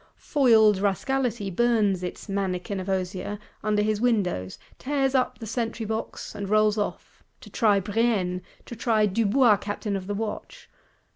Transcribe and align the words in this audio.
Foiled 0.17 0.79
Rascality 0.79 1.51
burns 1.51 2.01
its 2.01 2.27
"Mannikin 2.27 2.79
of 2.79 2.89
osier," 2.89 3.37
under 3.61 3.83
his 3.83 4.01
windows; 4.01 4.57
"tears 4.79 5.13
up 5.13 5.37
the 5.37 5.45
sentry 5.45 5.85
box," 5.85 6.33
and 6.33 6.49
rolls 6.49 6.75
off: 6.75 7.23
to 7.39 7.51
try 7.51 7.79
Brienne; 7.79 8.41
to 8.65 8.75
try 8.75 9.05
Dubois 9.05 9.57
Captain 9.57 9.95
of 9.95 10.07
the 10.07 10.15
Watch. 10.15 10.67